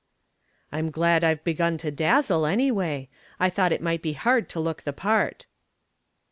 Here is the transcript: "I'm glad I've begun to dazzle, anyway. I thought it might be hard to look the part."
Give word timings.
"I'm 0.71 0.89
glad 0.89 1.23
I've 1.23 1.43
begun 1.43 1.77
to 1.77 1.91
dazzle, 1.91 2.47
anyway. 2.47 3.07
I 3.39 3.51
thought 3.51 3.71
it 3.71 3.83
might 3.83 4.01
be 4.01 4.13
hard 4.13 4.49
to 4.49 4.59
look 4.59 4.81
the 4.81 4.93
part." 4.93 5.45